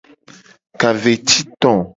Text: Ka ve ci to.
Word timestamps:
Ka 0.79 0.89
ve 1.01 1.13
ci 1.27 1.39
to. 1.61 1.71